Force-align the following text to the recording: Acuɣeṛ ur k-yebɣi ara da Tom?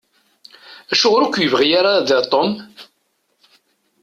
Acuɣeṛ 0.91 1.21
ur 1.25 1.31
k-yebɣi 1.33 1.67
ara 1.79 1.93
da 2.07 2.19
Tom? 2.31 2.51